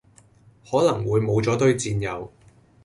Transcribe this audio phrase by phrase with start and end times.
[0.67, 2.31] 可能會無咗堆戰友